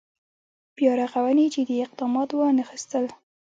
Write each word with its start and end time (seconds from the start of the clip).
بیا 0.77 0.91
رغونې 1.01 1.45
جدي 1.55 1.77
اقدامات 1.85 2.29
وانخېستل. 2.33 3.05